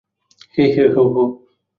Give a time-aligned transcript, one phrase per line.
[0.55, 0.63] হো,
[0.95, 1.23] হো, হো!